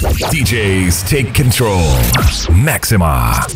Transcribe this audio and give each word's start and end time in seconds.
DJs 0.00 1.08
take 1.08 1.32
control. 1.32 1.80
Maxima. 2.54 3.46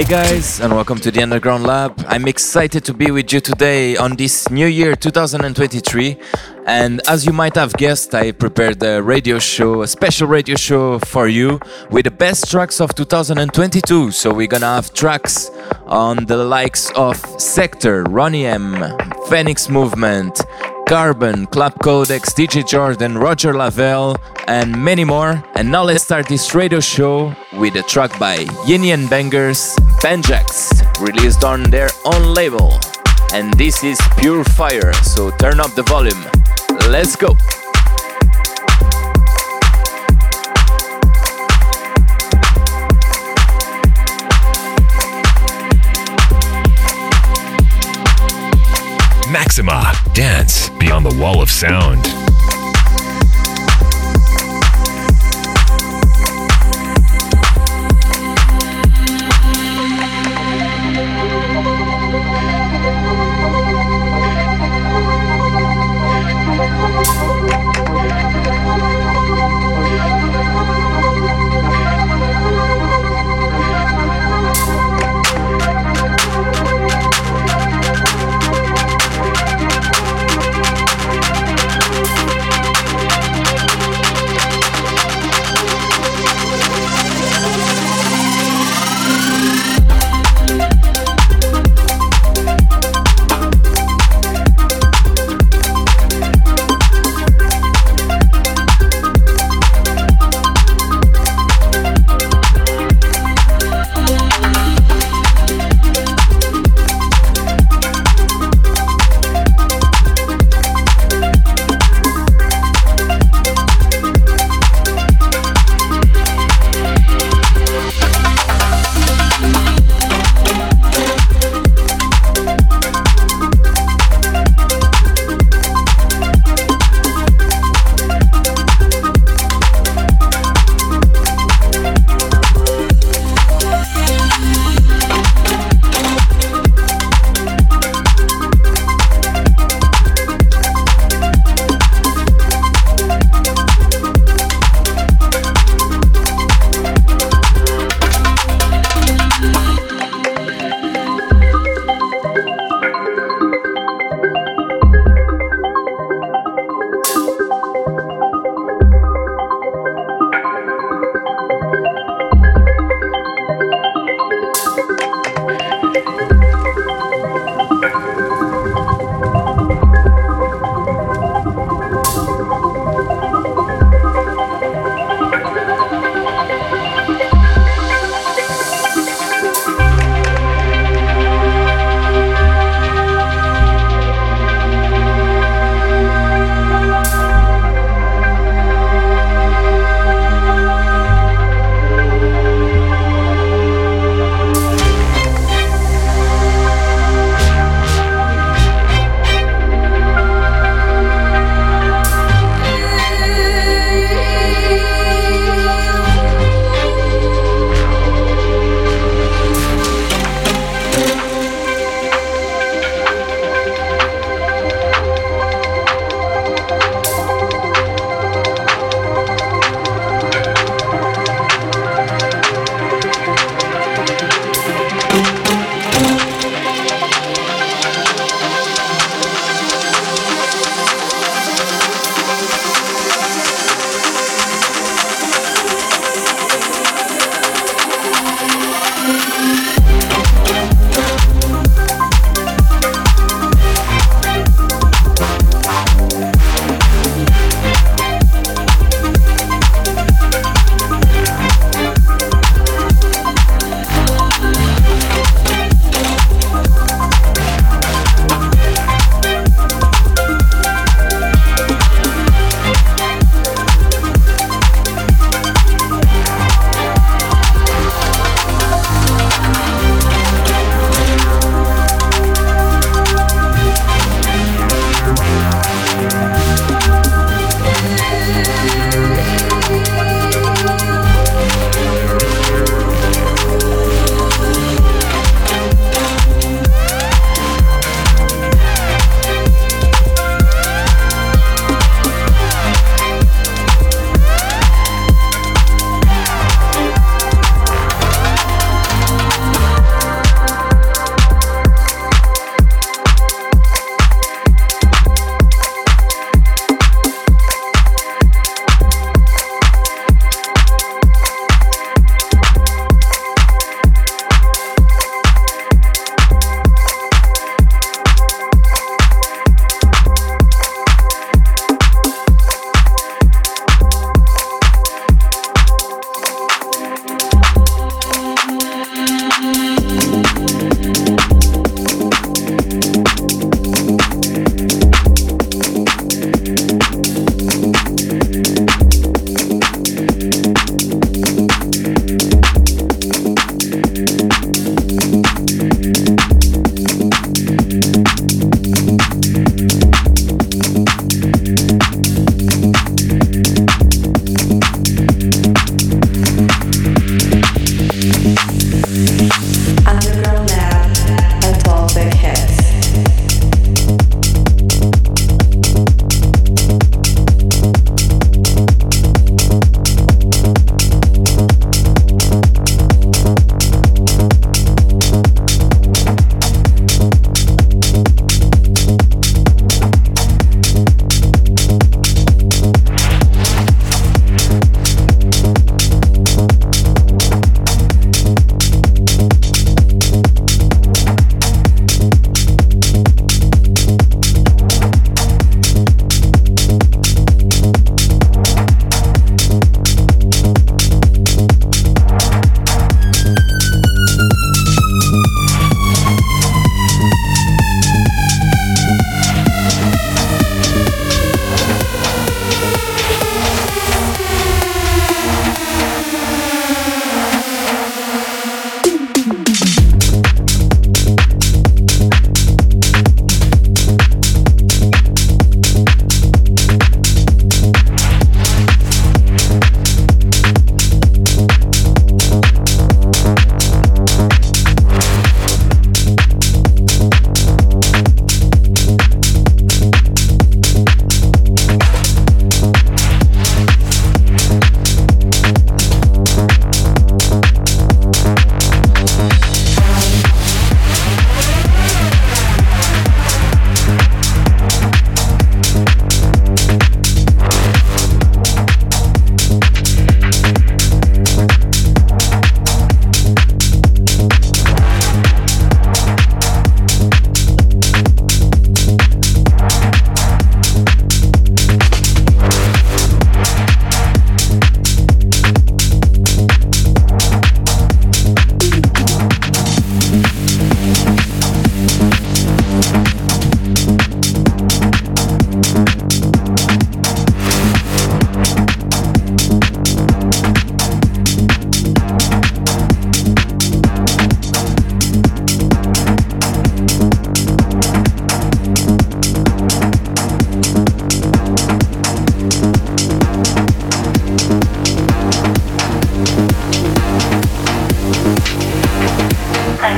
Hi, 0.00 0.04
guys, 0.04 0.60
and 0.60 0.72
welcome 0.72 0.98
to 1.00 1.10
the 1.10 1.22
Underground 1.22 1.64
Lab. 1.64 2.02
I'm 2.08 2.26
excited 2.26 2.86
to 2.86 2.94
be 2.94 3.10
with 3.10 3.34
you 3.34 3.40
today 3.40 3.98
on 3.98 4.16
this 4.16 4.48
new 4.48 4.66
year 4.66 4.96
2023. 4.96 6.16
And 6.64 7.02
as 7.06 7.26
you 7.26 7.34
might 7.34 7.54
have 7.56 7.74
guessed, 7.74 8.14
I 8.14 8.32
prepared 8.32 8.82
a 8.82 9.02
radio 9.02 9.38
show, 9.38 9.82
a 9.82 9.86
special 9.86 10.26
radio 10.26 10.56
show 10.56 11.00
for 11.00 11.28
you 11.28 11.60
with 11.90 12.06
the 12.06 12.10
best 12.10 12.50
tracks 12.50 12.80
of 12.80 12.94
2022. 12.94 14.10
So 14.12 14.32
we're 14.32 14.46
gonna 14.46 14.74
have 14.74 14.94
tracks 14.94 15.50
on 15.84 16.24
the 16.24 16.38
likes 16.38 16.90
of 16.92 17.18
Sector, 17.38 18.04
Ronnie 18.04 18.46
M, 18.46 18.96
Phoenix 19.28 19.68
Movement, 19.68 20.40
Carbon, 20.90 21.46
Club 21.46 21.78
Codex, 21.84 22.34
DJ 22.34 22.66
Jordan, 22.66 23.16
Roger 23.16 23.54
Lavelle, 23.54 24.16
and 24.48 24.76
many 24.76 25.04
more. 25.04 25.40
And 25.54 25.70
now 25.70 25.84
let's 25.84 26.02
start 26.02 26.26
this 26.26 26.52
radio 26.52 26.80
show 26.80 27.32
with 27.52 27.76
a 27.76 27.82
track 27.84 28.18
by 28.18 28.38
Yini 28.66 28.92
and 28.92 29.08
Bangers, 29.08 29.78
Benjax, 30.02 30.82
released 30.98 31.44
on 31.44 31.62
their 31.70 31.90
own 32.04 32.34
label. 32.34 32.76
And 33.32 33.54
this 33.54 33.84
is 33.84 34.00
Pure 34.18 34.42
Fire, 34.58 34.92
so 34.94 35.30
turn 35.38 35.60
up 35.60 35.76
the 35.76 35.84
volume. 35.84 36.24
Let's 36.90 37.14
go! 37.14 37.36
Maxima, 49.30 49.94
dance 50.12 50.70
beyond 50.80 51.06
the 51.06 51.16
wall 51.20 51.40
of 51.40 51.50
sound. 51.50 52.19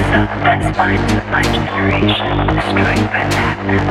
The 0.00 0.24
best 0.40 0.72
minds 0.78 1.12
of 1.12 1.20
my 1.28 1.42
generation 1.42 2.46
destroyed 2.48 3.04
by 3.12 3.28
madness. 3.28 3.84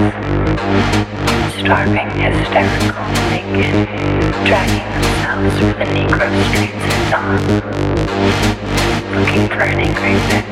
Starving, 1.60 2.10
hysterical, 2.18 3.06
naked, 3.30 3.86
dragging 4.46 4.82
themselves 4.98 5.54
through 5.60 5.76
the 5.78 5.86
Negro 5.94 6.26
streets 6.50 6.86
at 6.90 7.02
dawn, 7.12 7.38
looking 9.14 9.46
for 9.48 9.62
an 9.62 9.78
angry 9.80 10.18
Sat 10.30 10.46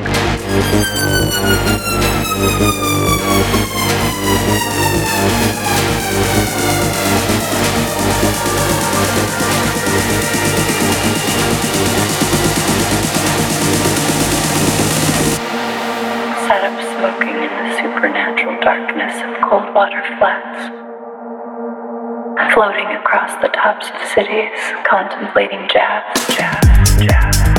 up 17.04 17.16
smoking 17.16 17.34
in 17.34 17.48
the 17.48 17.76
supernatural 17.76 18.60
darkness 18.60 19.14
of 19.24 19.48
cold 19.48 19.74
water 19.74 20.02
Flats. 20.18 20.68
Floating 22.52 22.86
across 22.88 23.32
the 23.40 23.48
tops 23.48 23.88
of 23.88 24.08
cities, 24.08 24.52
contemplating 24.84 25.66
jazz, 25.68 26.04
jabs, 26.36 26.96
jabs, 27.02 27.49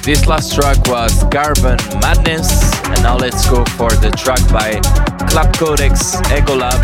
This 0.00 0.26
last 0.26 0.54
track 0.54 0.78
was 0.88 1.22
Carbon 1.30 1.76
Madness, 2.00 2.50
and 2.86 3.02
now 3.02 3.16
let's 3.16 3.48
go 3.48 3.64
for 3.76 3.90
the 3.90 4.10
track 4.10 4.40
by 4.52 4.80
Club 5.28 5.54
Codex, 5.56 6.16
Ecolab, 6.32 6.80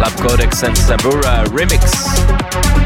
Lab 0.00 0.12
Codex, 0.18 0.62
and 0.62 0.74
Sabura 0.74 1.44
Remix. 1.46 2.85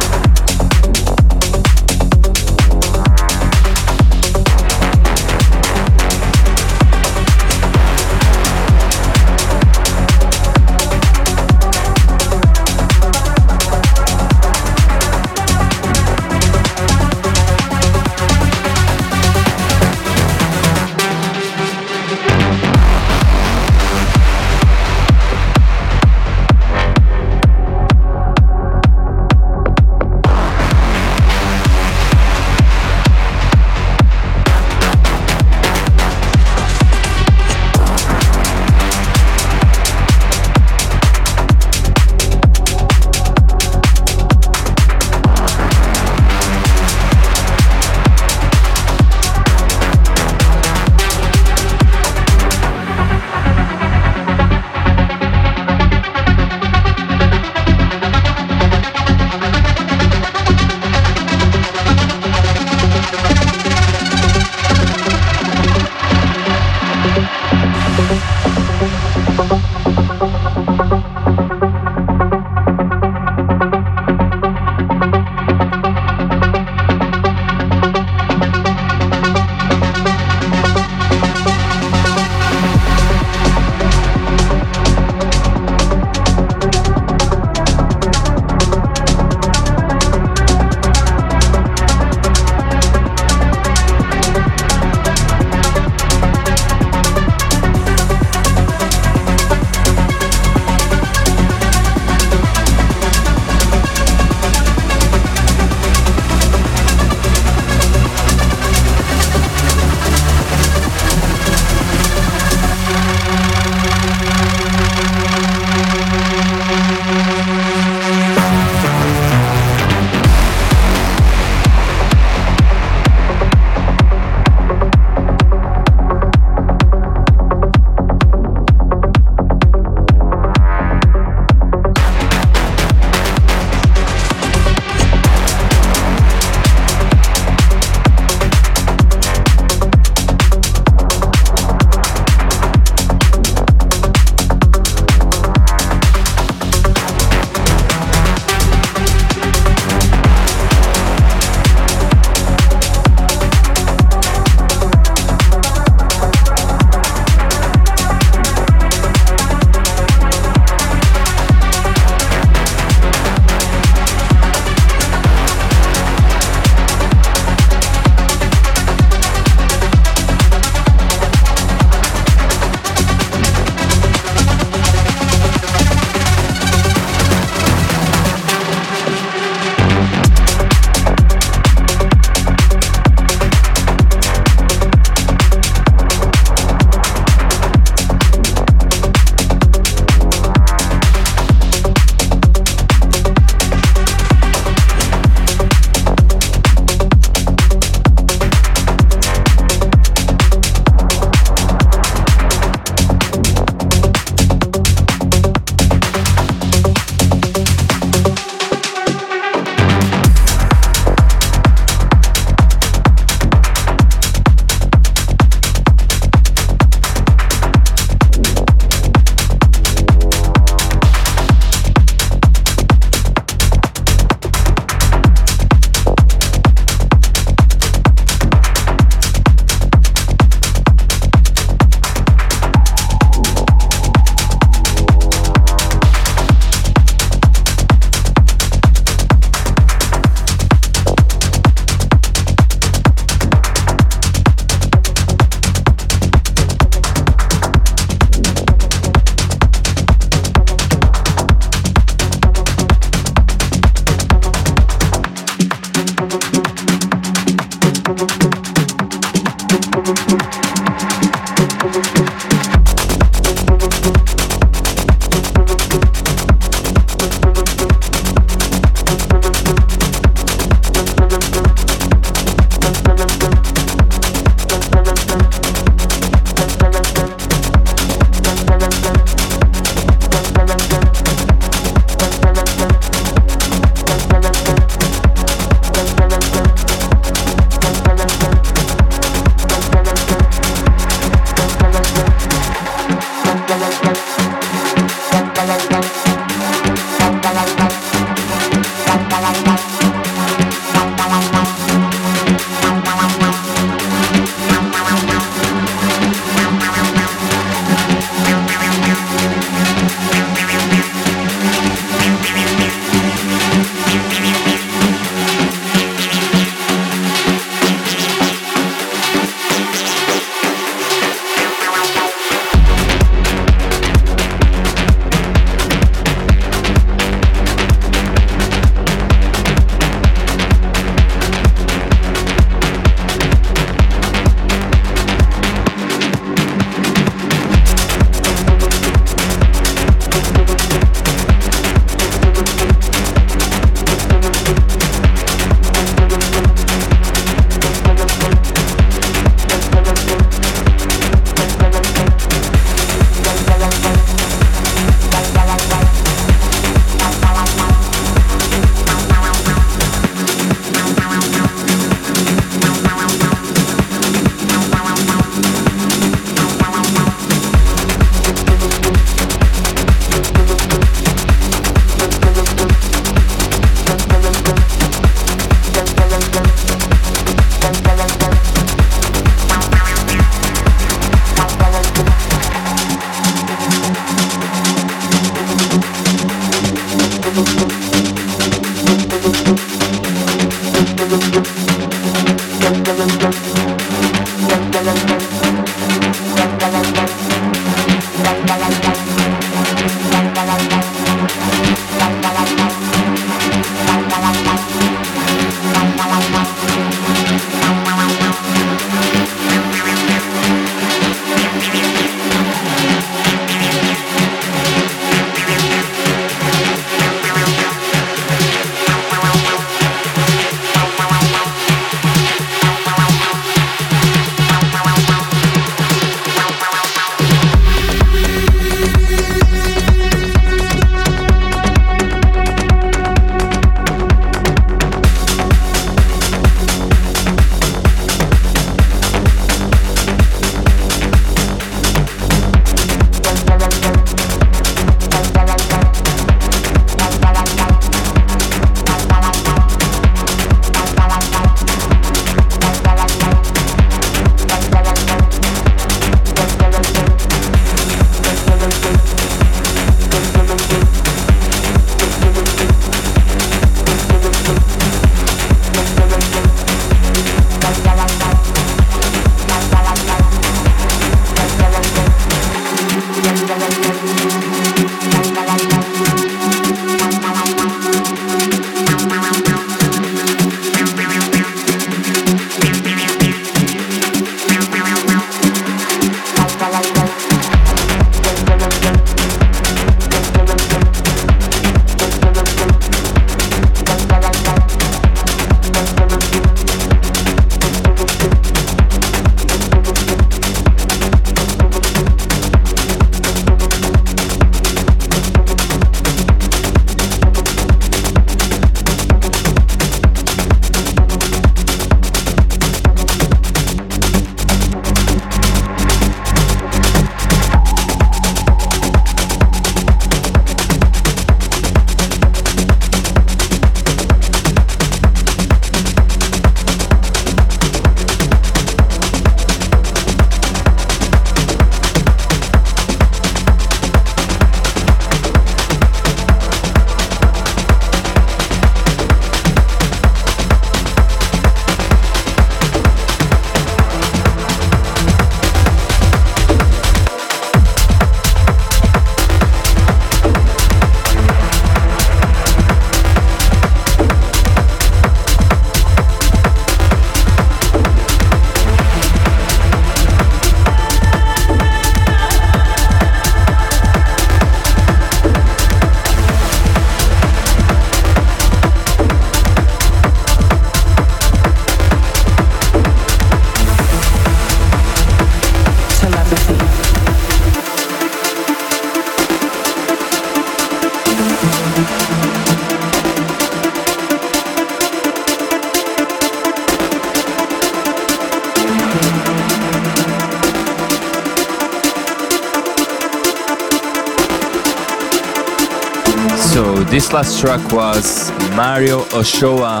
This 597.22 597.32
last 597.32 597.60
track 597.60 597.92
was 597.92 598.50
Mario 598.74 599.20
Ochoa, 599.32 600.00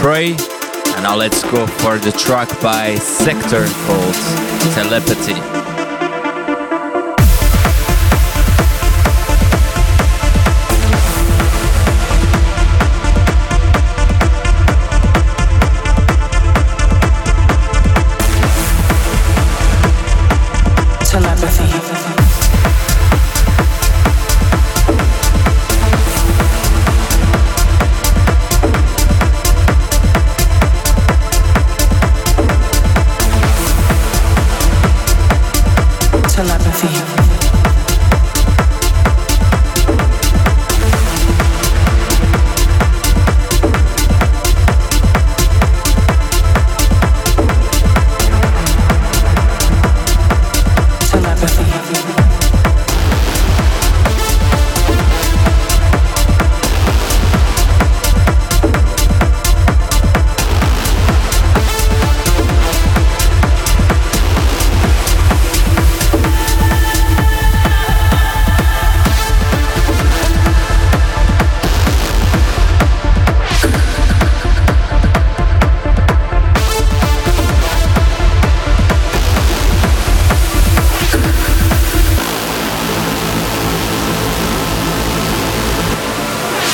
Pray, 0.00 0.30
and 0.30 1.02
now 1.04 1.14
let's 1.14 1.42
go 1.44 1.64
for 1.64 1.96
the 1.98 2.10
track 2.10 2.48
by 2.60 2.96
Sector 2.96 3.66
called 3.86 4.14
Telepathy. 4.74 5.55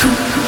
Welcome. 0.04 0.41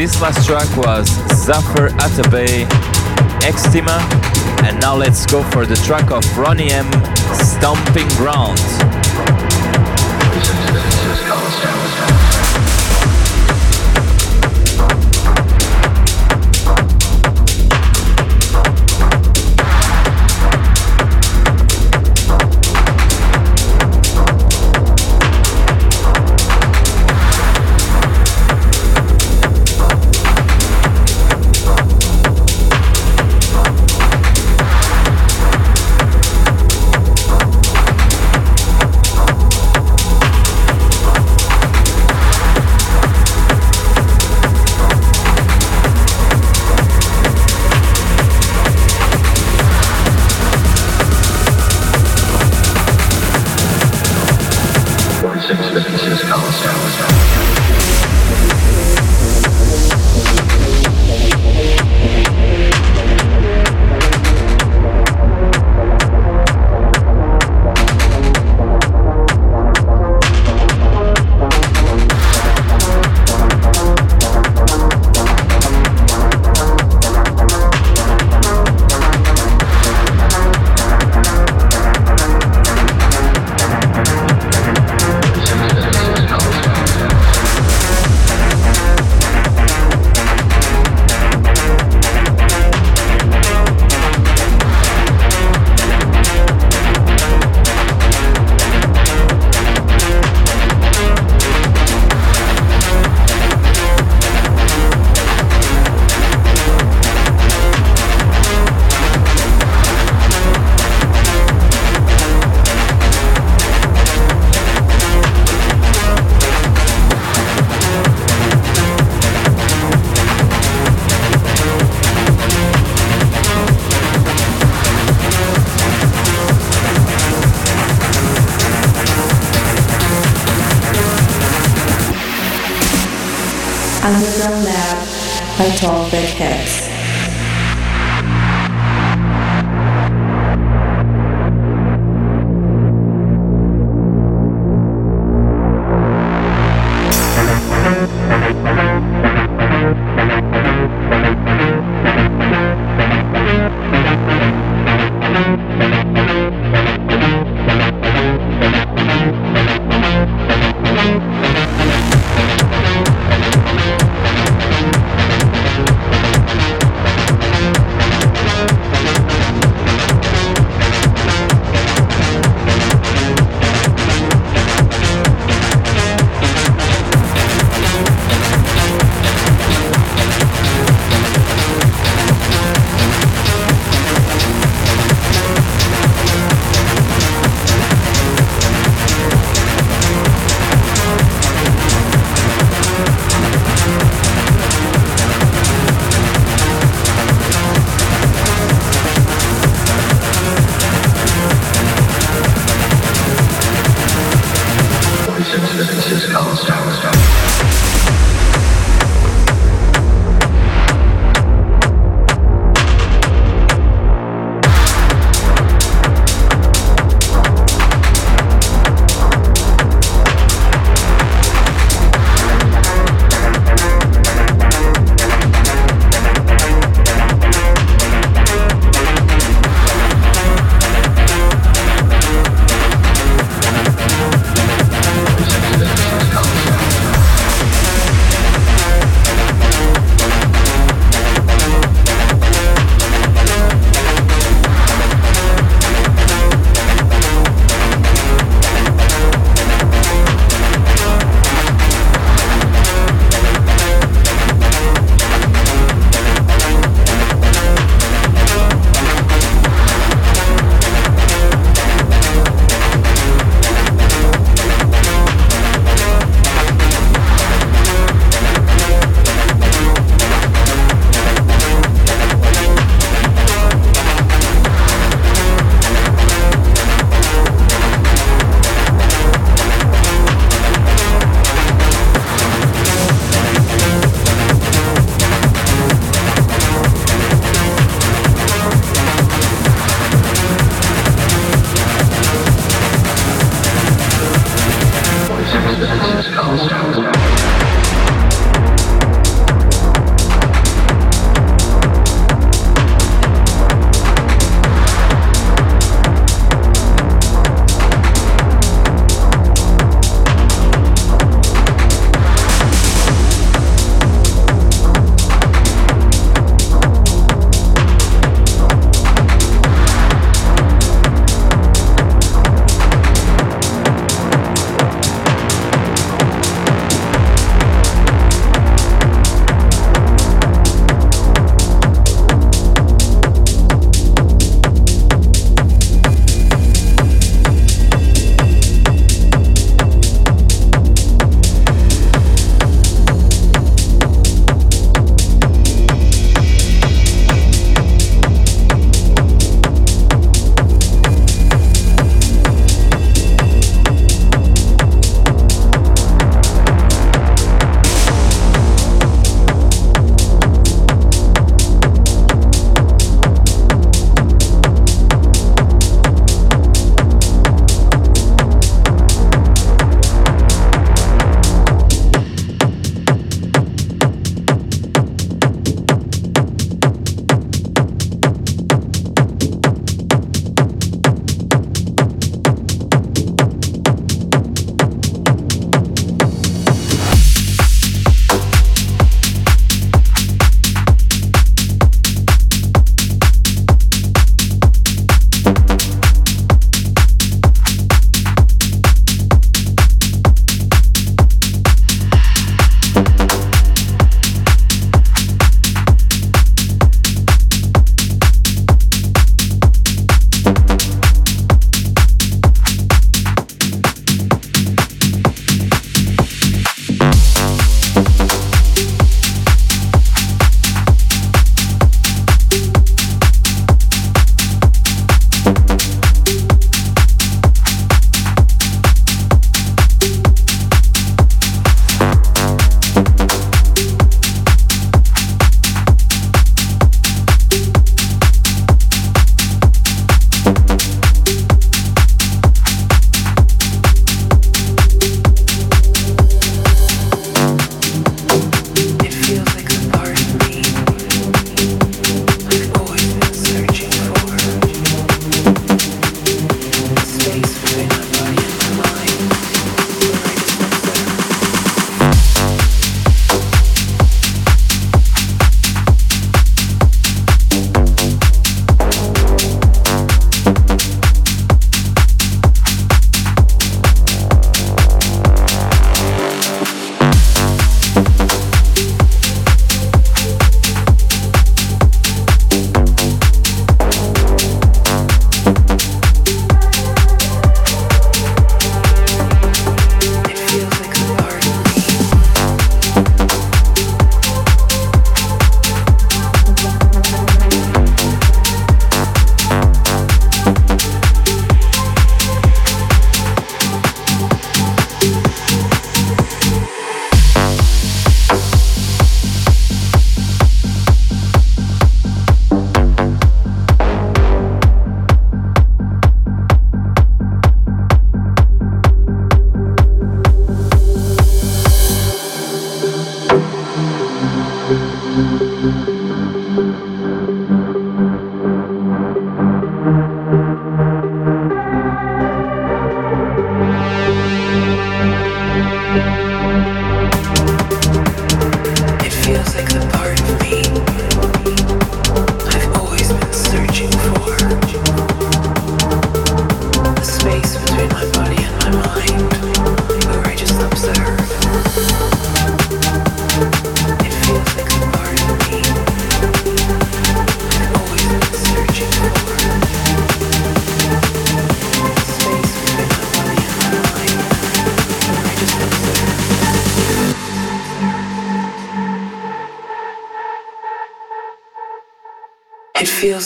This 0.00 0.18
last 0.22 0.46
track 0.46 0.74
was 0.78 1.08
Zafir 1.44 1.88
Atabey, 1.98 2.64
Extima, 3.42 4.00
and 4.64 4.80
now 4.80 4.96
let's 4.96 5.26
go 5.26 5.42
for 5.50 5.66
the 5.66 5.76
track 5.76 6.10
of 6.10 6.24
Ronnie 6.38 6.70
M, 6.70 6.90
Stomping 7.34 8.08
Ground. 8.16 8.58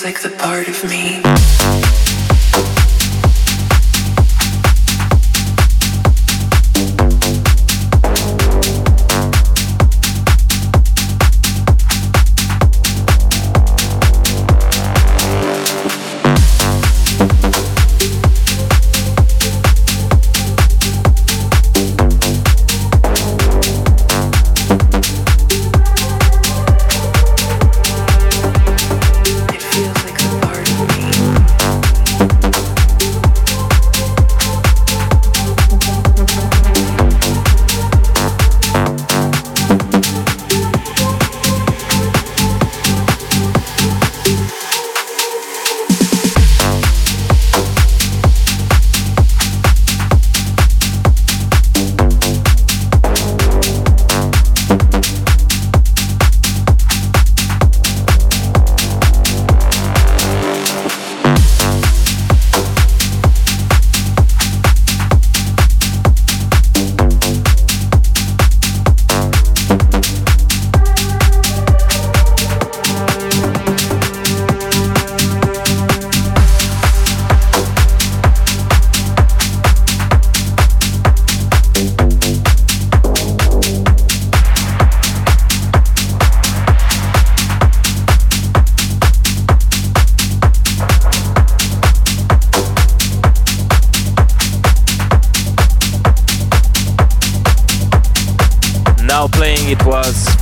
Like 0.05 0.21
the 0.21 0.29
part 0.29 0.69
of 0.69 0.85
me. 0.85 1.94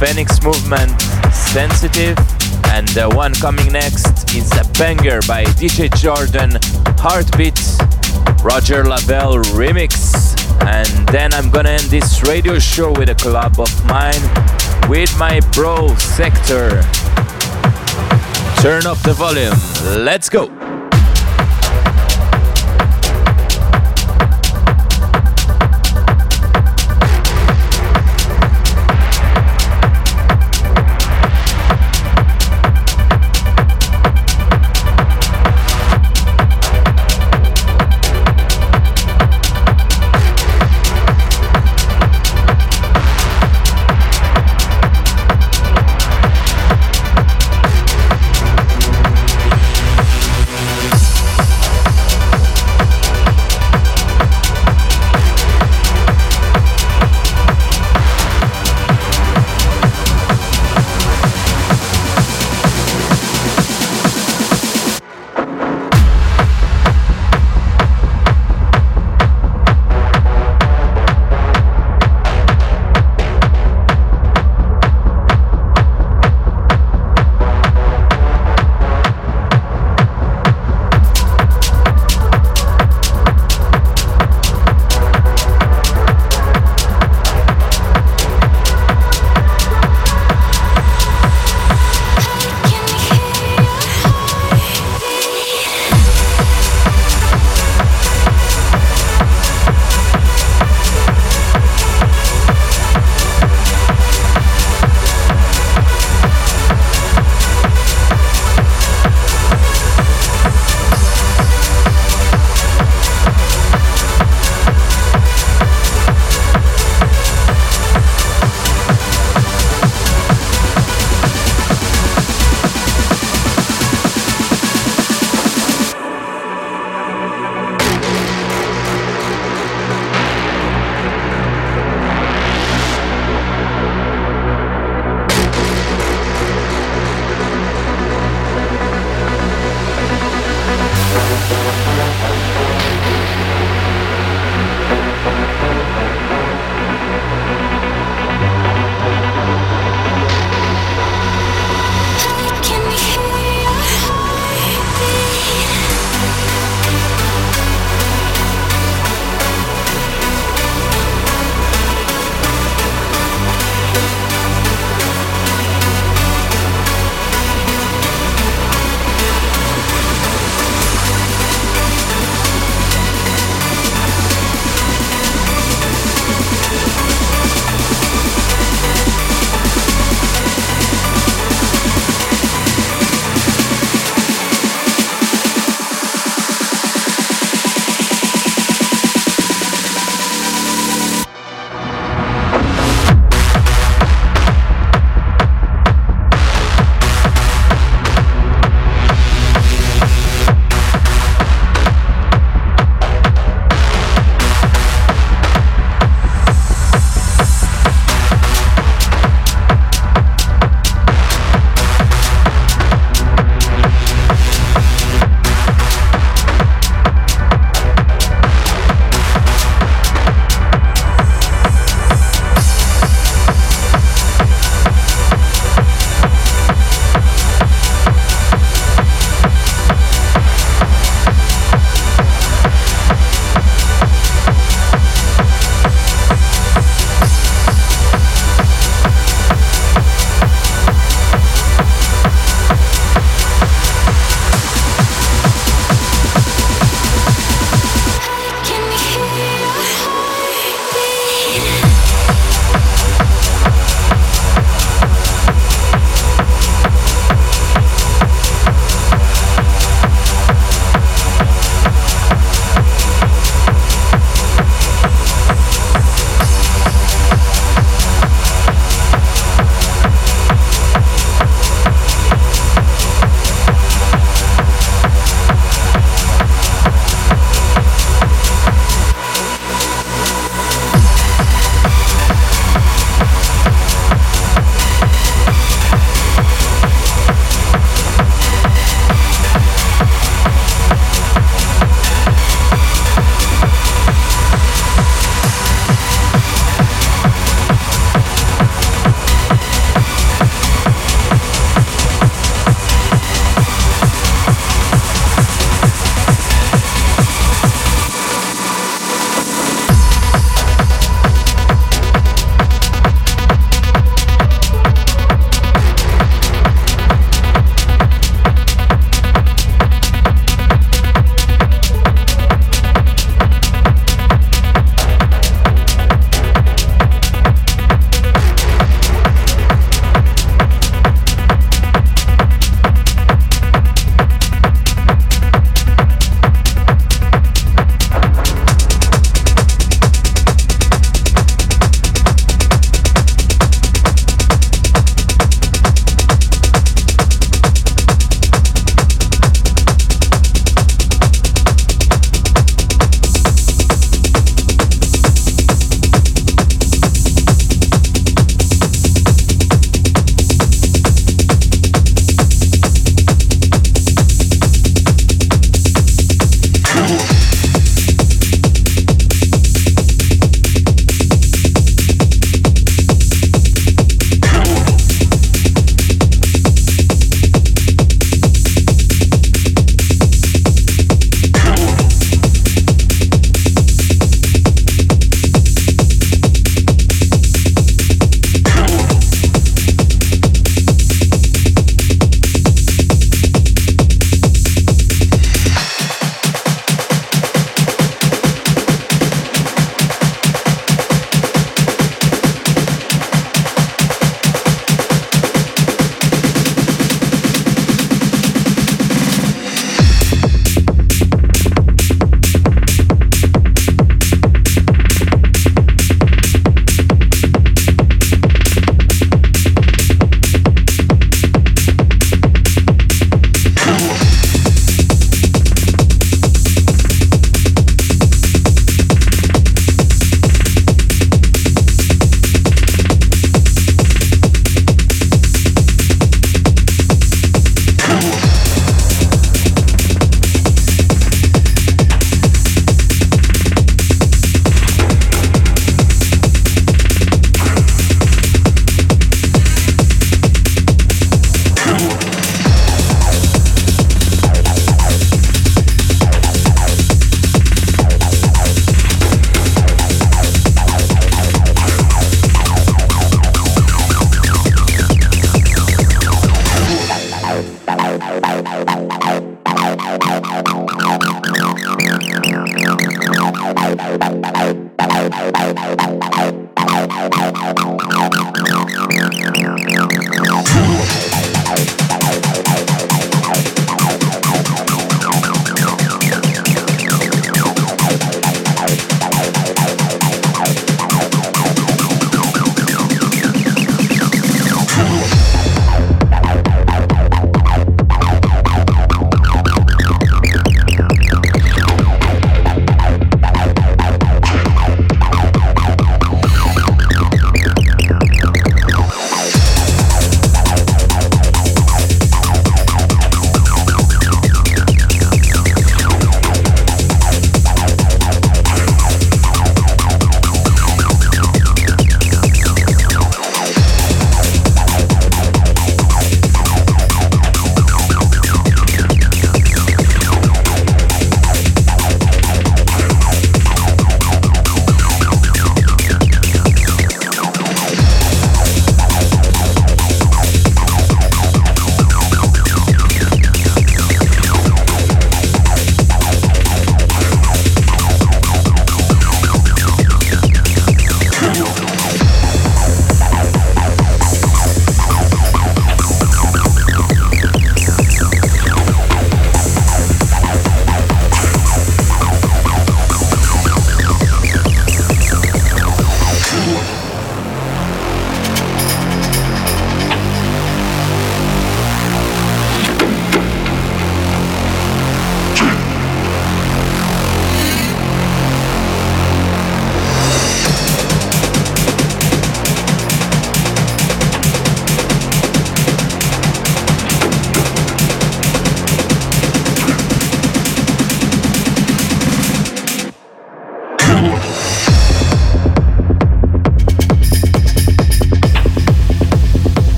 Phoenix 0.00 0.42
Movement, 0.42 0.98
Sensitive, 1.30 2.16
and 2.72 2.88
the 2.88 3.06
one 3.14 3.34
coming 3.34 3.70
next 3.70 4.34
is 4.34 4.50
a 4.52 4.64
banger 4.78 5.20
by 5.28 5.44
DJ 5.44 5.94
Jordan, 5.94 6.52
Heartbeat, 6.98 7.60
Roger 8.42 8.82
Lavelle 8.82 9.36
remix. 9.52 10.34
And 10.62 11.06
then 11.08 11.34
I'm 11.34 11.50
gonna 11.50 11.68
end 11.68 11.90
this 11.90 12.22
radio 12.22 12.58
show 12.58 12.92
with 12.92 13.10
a 13.10 13.14
collab 13.14 13.58
of 13.58 13.84
mine 13.84 14.88
with 14.88 15.14
my 15.18 15.40
bro 15.52 15.94
Sector. 15.96 16.80
Turn 18.62 18.86
up 18.86 18.98
the 19.02 19.14
volume, 19.14 20.02
let's 20.02 20.30
go! 20.30 20.59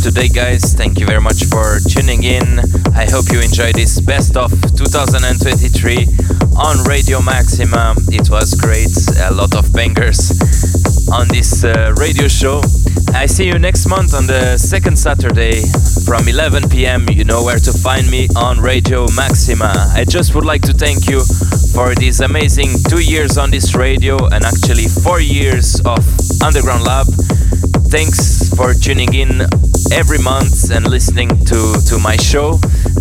Today, 0.00 0.28
guys. 0.28 0.74
Thank 0.74 0.98
you 0.98 1.06
very 1.06 1.20
much 1.20 1.44
for 1.46 1.78
tuning 1.88 2.22
in. 2.22 2.60
I 2.94 3.06
hope 3.10 3.30
you 3.32 3.40
enjoyed 3.40 3.74
this 3.74 4.00
best 4.00 4.36
of 4.36 4.50
2023 4.76 6.06
on 6.56 6.84
Radio 6.84 7.20
Maxima. 7.20 7.94
It 8.08 8.30
was 8.30 8.54
great, 8.54 8.90
a 9.18 9.32
lot 9.32 9.54
of 9.54 9.72
bangers 9.72 10.30
on 11.10 11.28
this 11.28 11.64
uh, 11.64 11.94
radio 11.96 12.28
show. 12.28 12.62
I 13.14 13.26
see 13.26 13.46
you 13.46 13.58
next 13.58 13.86
month 13.86 14.14
on 14.14 14.26
the 14.26 14.58
second 14.58 14.98
Saturday 14.98 15.62
from 16.04 16.28
11 16.28 16.68
pm. 16.68 17.08
You 17.10 17.24
know 17.24 17.42
where 17.42 17.58
to 17.58 17.72
find 17.72 18.10
me 18.10 18.28
on 18.36 18.60
Radio 18.60 19.06
Maxima. 19.16 19.72
I 19.94 20.04
just 20.04 20.34
would 20.34 20.44
like 20.44 20.62
to 20.62 20.72
thank 20.72 21.08
you 21.08 21.22
for 21.74 21.94
these 21.94 22.20
amazing 22.20 22.70
two 22.88 23.00
years 23.00 23.38
on 23.38 23.50
this 23.50 23.74
radio 23.74 24.16
and 24.26 24.44
actually 24.44 24.86
four 24.86 25.20
years 25.20 25.80
of 25.84 25.98
Underground 26.42 26.84
Lab. 26.84 27.06
Thanks 27.90 28.50
for 28.54 28.74
tuning 28.74 29.14
in 29.14 29.48
every 29.92 30.18
month 30.18 30.70
and 30.70 30.86
listening 30.88 31.28
to, 31.46 31.80
to 31.86 31.98
my 31.98 32.16
show. 32.16 32.58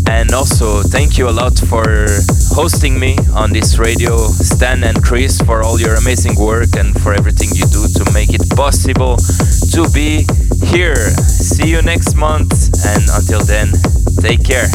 And 0.08 0.34
also, 0.34 0.82
thank 0.82 1.18
you 1.18 1.30
a 1.30 1.32
lot 1.32 1.58
for 1.58 2.08
hosting 2.54 3.00
me 3.00 3.18
on 3.34 3.52
this 3.52 3.78
radio, 3.78 4.18
Stan 4.28 4.84
and 4.84 5.04
Chris, 5.04 5.42
for 5.42 5.64
all 5.64 5.80
your 5.80 5.96
amazing 5.96 6.36
work 6.36 6.76
and 6.78 7.00
for 7.02 7.14
everything 7.14 7.50
you 7.54 7.66
do 7.68 7.88
to 7.88 8.12
make 8.14 8.34
it 8.34 8.50
possible 8.56 9.18
to 9.74 9.90
be 9.94 10.26
here. 10.66 10.96
See 10.96 11.70
you 11.70 11.82
next 11.82 12.16
month, 12.16 12.70
and 12.86 13.04
until 13.12 13.42
then, 13.42 13.72
take 14.22 14.44
care. 14.44 14.68